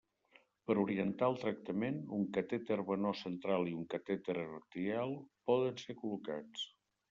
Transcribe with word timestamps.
Per 0.69 0.75
orientar 0.83 1.27
el 1.33 1.37
tractament, 1.43 1.99
un 2.17 2.23
catèter 2.39 2.79
venós 2.89 3.21
central 3.27 3.71
i 3.75 3.77
un 3.83 3.87
catèter 3.95 4.39
arterial 4.47 5.17
poden 5.51 5.81
ser 5.87 6.01
col·locats. 6.05 6.69